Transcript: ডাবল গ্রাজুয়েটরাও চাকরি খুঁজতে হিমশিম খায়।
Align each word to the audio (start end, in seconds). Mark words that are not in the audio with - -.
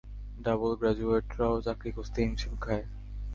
ডাবল 0.39 0.71
গ্রাজুয়েটরাও 0.79 1.55
চাকরি 1.65 1.89
খুঁজতে 1.95 2.19
হিমশিম 2.21 2.53
খায়। 2.55 2.85